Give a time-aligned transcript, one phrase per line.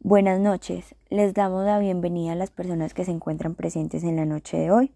[0.00, 4.26] Buenas noches, les damos la bienvenida a las personas que se encuentran presentes en la
[4.26, 4.92] noche de hoy.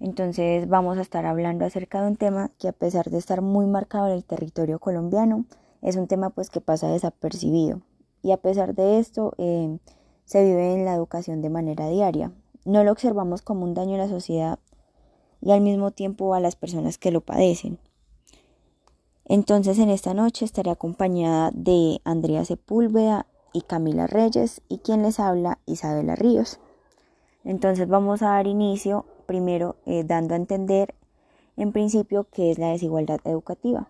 [0.00, 3.66] Entonces vamos a estar hablando acerca de un tema que a pesar de estar muy
[3.66, 5.44] marcado en el territorio colombiano,
[5.82, 7.82] es un tema pues que pasa desapercibido.
[8.22, 9.78] Y a pesar de esto, eh,
[10.24, 12.32] se vive en la educación de manera diaria.
[12.64, 14.58] No lo observamos como un daño a la sociedad
[15.42, 17.78] y al mismo tiempo a las personas que lo padecen.
[19.26, 25.20] Entonces en esta noche estaré acompañada de Andrea Sepúlveda y Camila Reyes y quien les
[25.20, 26.60] habla Isabela Ríos.
[27.44, 30.94] Entonces vamos a dar inicio primero eh, dando a entender
[31.56, 33.88] en principio qué es la desigualdad educativa.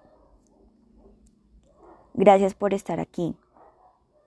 [2.15, 3.37] Gracias por estar aquí.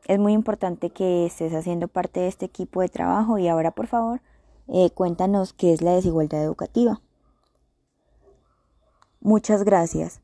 [0.07, 3.87] Es muy importante que estés haciendo parte de este equipo de trabajo y ahora por
[3.87, 4.21] favor
[4.67, 7.01] eh, cuéntanos qué es la desigualdad educativa.
[9.19, 10.21] Muchas gracias.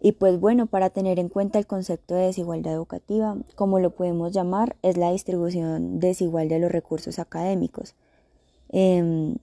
[0.00, 4.32] Y pues bueno, para tener en cuenta el concepto de desigualdad educativa, como lo podemos
[4.32, 7.94] llamar, es la distribución desigual de los recursos académicos,
[8.70, 9.36] em,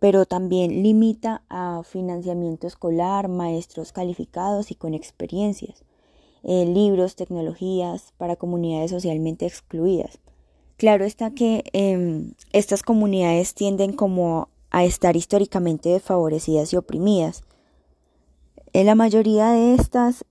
[0.00, 5.84] pero también limita a financiamiento escolar, maestros calificados y con experiencias,
[6.42, 10.18] eh, libros, tecnologías para comunidades socialmente excluidas.
[10.76, 17.42] Claro está que em, estas comunidades tienden como a estar históricamente desfavorecidas y oprimidas,
[18.72, 20.24] en la mayoría de estas,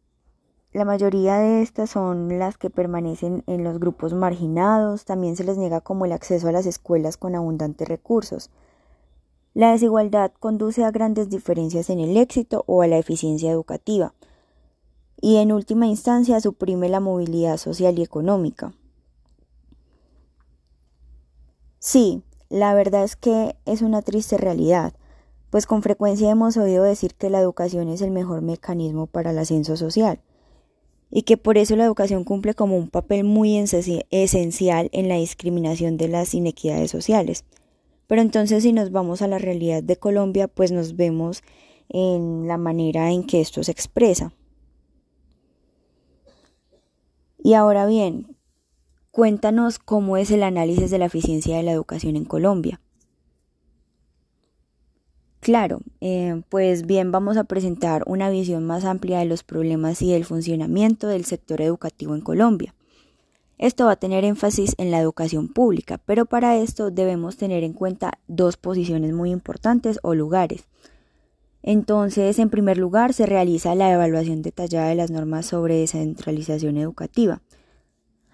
[0.71, 5.57] la mayoría de estas son las que permanecen en los grupos marginados, también se les
[5.57, 8.49] niega como el acceso a las escuelas con abundantes recursos.
[9.53, 14.13] La desigualdad conduce a grandes diferencias en el éxito o a la eficiencia educativa
[15.21, 18.73] y en última instancia suprime la movilidad social y económica.
[21.79, 24.93] Sí, la verdad es que es una triste realidad
[25.49, 29.39] pues con frecuencia hemos oído decir que la educación es el mejor mecanismo para el
[29.39, 30.19] ascenso social
[31.11, 35.97] y que por eso la educación cumple como un papel muy esencial en la discriminación
[35.97, 37.45] de las inequidades sociales.
[38.07, 41.43] Pero entonces si nos vamos a la realidad de Colombia, pues nos vemos
[41.89, 44.33] en la manera en que esto se expresa.
[47.41, 48.35] Y ahora bien,
[49.11, 52.81] cuéntanos cómo es el análisis de la eficiencia de la educación en Colombia.
[55.49, 60.11] Claro, eh, pues bien, vamos a presentar una visión más amplia de los problemas y
[60.11, 62.75] del funcionamiento del sector educativo en Colombia.
[63.57, 67.73] Esto va a tener énfasis en la educación pública, pero para esto debemos tener en
[67.73, 70.67] cuenta dos posiciones muy importantes o lugares.
[71.63, 77.41] Entonces, en primer lugar, se realiza la evaluación detallada de las normas sobre descentralización educativa,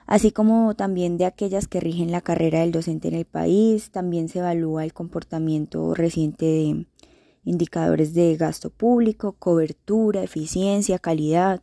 [0.05, 3.91] así como también de aquellas que rigen la carrera del docente en el país.
[3.91, 6.85] También se evalúa el comportamiento reciente de
[7.43, 11.61] indicadores de gasto público, cobertura, eficiencia, calidad.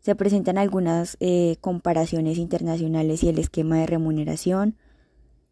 [0.00, 4.76] Se presentan algunas eh, comparaciones internacionales y el esquema de remuneración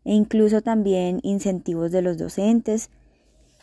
[0.04, 2.90] e incluso también incentivos de los docentes.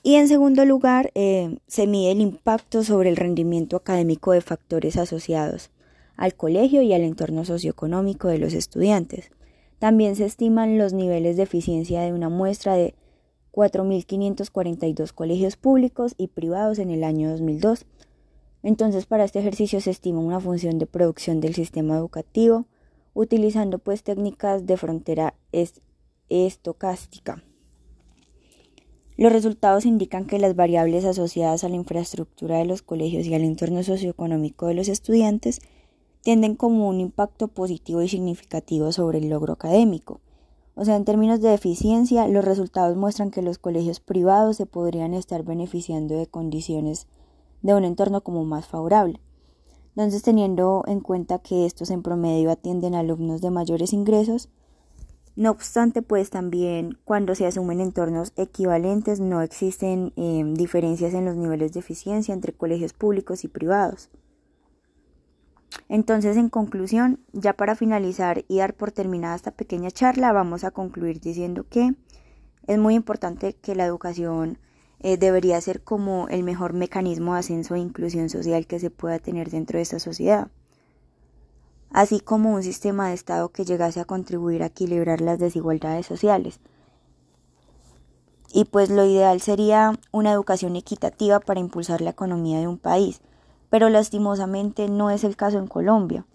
[0.02, 4.96] Y en segundo lugar, eh, se mide el impacto sobre el rendimiento académico de factores
[4.96, 5.72] asociados
[6.20, 9.32] al colegio y al entorno socioeconómico de los estudiantes.
[9.80, 12.94] También se estiman los niveles de eficiencia de una muestra de
[13.54, 17.86] 4.542 colegios públicos y privados en el año 2002.
[18.64, 22.66] Entonces, para este ejercicio se estima una función de producción del sistema educativo
[23.14, 25.36] utilizando pues técnicas de frontera
[26.28, 27.42] estocástica.
[29.16, 33.44] Los resultados indican que las variables asociadas a la infraestructura de los colegios y al
[33.46, 35.62] entorno socioeconómico de los estudiantes
[36.22, 40.20] tienden como un impacto positivo y significativo sobre el logro académico.
[40.76, 45.14] O sea, en términos de eficiencia, los resultados muestran que los colegios privados se podrían
[45.14, 47.08] estar beneficiando de condiciones
[47.62, 49.20] de un entorno como más favorable.
[49.96, 54.48] Entonces, teniendo en cuenta que estos en promedio atienden a alumnos de mayores ingresos,
[55.36, 61.36] no obstante, pues también cuando se asumen entornos equivalentes no existen eh, diferencias en los
[61.36, 64.10] niveles de eficiencia entre colegios públicos y privados.
[65.90, 70.70] Entonces, en conclusión, ya para finalizar y dar por terminada esta pequeña charla, vamos a
[70.70, 71.96] concluir diciendo que
[72.68, 74.60] es muy importante que la educación
[75.00, 79.18] eh, debería ser como el mejor mecanismo de ascenso e inclusión social que se pueda
[79.18, 80.50] tener dentro de esta sociedad,
[81.90, 86.60] así como un sistema de Estado que llegase a contribuir a equilibrar las desigualdades sociales.
[88.54, 93.22] Y pues lo ideal sería una educación equitativa para impulsar la economía de un país
[93.70, 96.26] pero lastimosamente no es el caso en Colombia.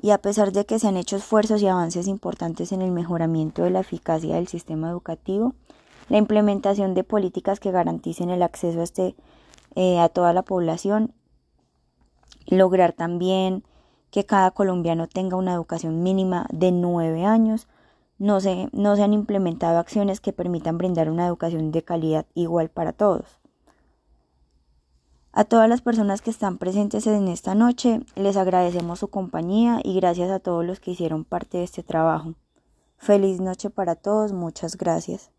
[0.00, 3.62] Y a pesar de que se han hecho esfuerzos y avances importantes en el mejoramiento
[3.62, 5.54] de la eficacia del sistema educativo,
[6.08, 9.14] la implementación de políticas que garanticen el acceso a, este,
[9.74, 11.14] eh, a toda la población,
[12.46, 13.64] lograr también
[14.10, 17.66] que cada colombiano tenga una educación mínima de nueve años,
[18.18, 22.68] no se, no se han implementado acciones que permitan brindar una educación de calidad igual
[22.68, 23.40] para todos.
[25.36, 29.96] A todas las personas que están presentes en esta noche, les agradecemos su compañía y
[29.96, 32.34] gracias a todos los que hicieron parte de este trabajo.
[32.98, 35.33] Feliz noche para todos, muchas gracias.